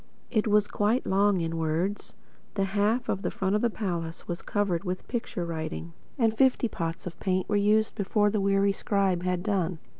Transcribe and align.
It 0.31 0.47
was 0.47 0.67
quite 0.67 1.05
long 1.05 1.41
in 1.41 1.57
words. 1.59 2.15
The 2.55 2.63
half 2.63 3.07
of 3.07 3.21
the 3.21 3.29
palace 3.69 4.21
front 4.23 4.27
was 4.27 4.41
covered 4.41 4.83
with 4.83 5.07
picture 5.07 5.45
writing, 5.45 5.93
and 6.17 6.35
fifty 6.35 6.67
pots 6.67 7.05
of 7.05 7.19
paint 7.19 7.47
were 7.47 7.55
used, 7.55 7.93
before 7.93 8.31
the 8.31 8.41
weary 8.41 8.71
scribe 8.71 9.21
had 9.21 9.43
done. 9.43 9.77